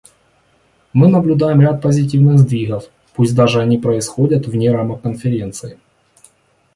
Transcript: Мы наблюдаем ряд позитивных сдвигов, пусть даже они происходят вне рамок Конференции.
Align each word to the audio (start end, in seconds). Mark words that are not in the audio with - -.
Мы 0.93 1.09
наблюдаем 1.09 1.61
ряд 1.61 1.79
позитивных 1.79 2.39
сдвигов, 2.39 2.89
пусть 3.13 3.35
даже 3.35 3.61
они 3.61 3.77
происходят 3.77 4.47
вне 4.47 4.71
рамок 4.71 5.03
Конференции. 5.03 5.77